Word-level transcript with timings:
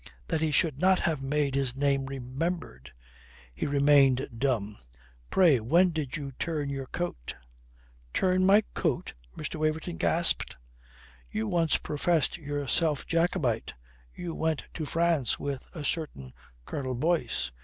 That 0.29 0.41
he 0.41 0.49
should 0.49 0.81
not 0.81 1.01
have 1.01 1.21
made 1.21 1.53
his 1.53 1.75
name 1.75 2.07
remembered! 2.07 2.91
He 3.53 3.67
remained 3.67 4.27
dumb. 4.35 4.79
"Pray 5.29 5.59
when 5.59 5.91
did 5.91 6.17
you 6.17 6.31
turn 6.39 6.69
your 6.71 6.87
coat?" 6.87 7.35
"Turn 8.11 8.43
my 8.43 8.63
coat?" 8.73 9.13
Mr. 9.37 9.57
Waverton 9.57 9.97
gasped. 9.97 10.57
"You 11.29 11.47
once 11.47 11.77
professed 11.77 12.39
yourself 12.39 13.05
Jacobite. 13.05 13.75
You 14.11 14.33
went 14.33 14.65
to 14.73 14.85
France 14.85 15.37
with 15.37 15.69
a 15.75 15.83
certain 15.83 16.33
Colonel 16.65 16.95
Boyce. 16.95 17.51